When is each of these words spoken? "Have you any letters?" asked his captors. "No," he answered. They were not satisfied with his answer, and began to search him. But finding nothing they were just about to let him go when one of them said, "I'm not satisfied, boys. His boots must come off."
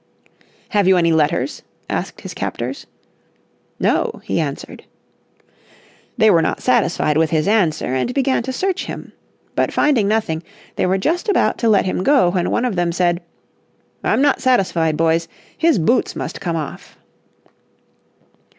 "Have 0.69 0.87
you 0.87 0.97
any 0.97 1.11
letters?" 1.13 1.61
asked 1.87 2.21
his 2.21 2.33
captors. 2.33 2.87
"No," 3.79 4.19
he 4.23 4.39
answered. 4.39 4.85
They 6.17 6.31
were 6.31 6.41
not 6.41 6.59
satisfied 6.63 7.17
with 7.17 7.29
his 7.29 7.47
answer, 7.47 7.93
and 7.93 8.11
began 8.11 8.41
to 8.41 8.51
search 8.51 8.85
him. 8.85 9.11
But 9.55 9.71
finding 9.71 10.07
nothing 10.07 10.41
they 10.75 10.87
were 10.87 10.97
just 10.97 11.29
about 11.29 11.59
to 11.59 11.69
let 11.69 11.85
him 11.85 12.01
go 12.01 12.29
when 12.31 12.49
one 12.49 12.65
of 12.65 12.75
them 12.75 12.91
said, 12.91 13.21
"I'm 14.03 14.23
not 14.23 14.41
satisfied, 14.41 14.97
boys. 14.97 15.27
His 15.55 15.77
boots 15.77 16.15
must 16.15 16.41
come 16.41 16.55
off." 16.55 16.97